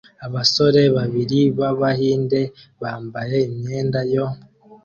[0.27, 2.41] abasore babiri b'Abahinde
[2.81, 4.27] bambaye imyenda yo